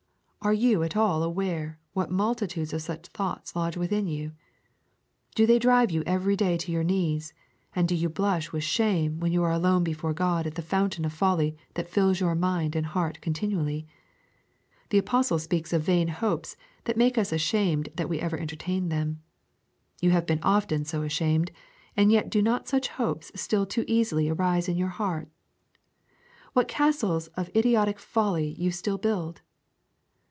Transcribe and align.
Are 0.43 0.53
you 0.53 0.81
at 0.81 0.97
all 0.97 1.21
aware 1.21 1.79
what 1.93 2.09
multitudes 2.09 2.73
of 2.73 2.81
such 2.81 3.05
thoughts 3.09 3.55
lodge 3.55 3.77
within 3.77 4.07
you? 4.07 4.31
Do 5.35 5.45
they 5.45 5.59
drive 5.59 5.91
you 5.91 6.01
every 6.07 6.35
day 6.35 6.57
to 6.57 6.71
your 6.71 6.83
knees, 6.83 7.31
and 7.75 7.87
do 7.87 7.93
you 7.93 8.09
blush 8.09 8.51
with 8.51 8.63
shame 8.63 9.19
when 9.19 9.31
you 9.31 9.43
are 9.43 9.51
alone 9.51 9.83
before 9.83 10.13
God 10.15 10.47
at 10.47 10.55
the 10.55 10.63
fountain 10.63 11.05
of 11.05 11.13
folly 11.13 11.55
that 11.75 11.87
fills 11.87 12.19
your 12.19 12.33
mind 12.33 12.75
and 12.75 12.85
your 12.85 12.93
heart 12.93 13.21
continually? 13.21 13.85
The 14.89 14.97
Apostle 14.97 15.37
speaks 15.37 15.73
of 15.73 15.83
vain 15.83 16.07
hopes 16.07 16.57
that 16.85 16.97
make 16.97 17.19
us 17.19 17.31
ashamed 17.31 17.89
that 17.93 18.09
we 18.09 18.19
ever 18.19 18.35
entertained 18.35 18.91
them. 18.91 19.21
You 20.01 20.09
have 20.09 20.25
been 20.25 20.41
often 20.41 20.85
so 20.85 21.03
ashamed, 21.03 21.51
and 21.95 22.11
yet 22.11 22.31
do 22.31 22.41
not 22.41 22.67
such 22.67 22.87
hopes 22.87 23.31
still 23.39 23.67
too 23.67 23.85
easily 23.87 24.27
arise 24.27 24.67
in 24.67 24.75
your 24.75 24.87
heart? 24.89 25.27
What 26.53 26.67
castles 26.67 27.27
of 27.37 27.51
idiotic 27.55 27.99
folly 27.99 28.55
you 28.57 28.71
still 28.71 28.97
build! 28.97 29.41